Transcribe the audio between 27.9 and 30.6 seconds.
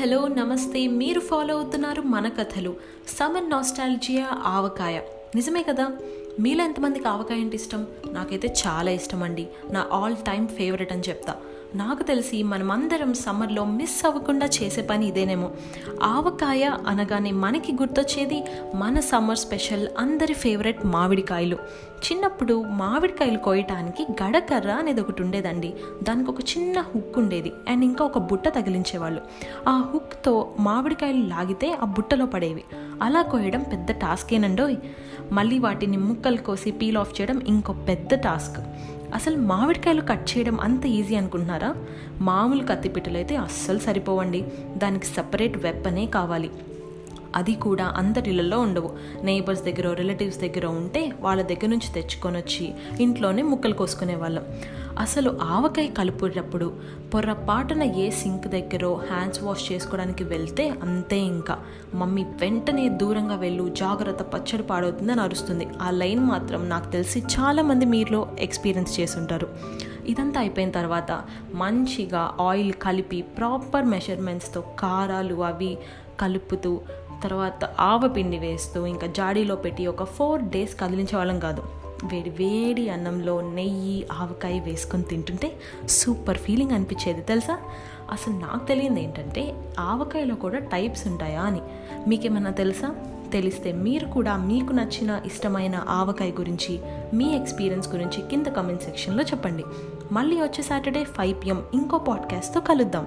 ఒక బుట్ట తగిలించేవాళ్ళు. ఆ హుక్తో